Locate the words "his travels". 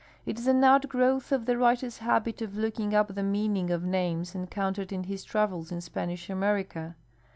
5.03-5.71